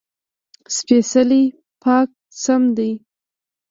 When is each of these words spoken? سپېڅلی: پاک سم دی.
سپېڅلی: 0.75 1.43
پاک 1.81 2.09
سم 2.43 2.63
دی. 2.77 2.91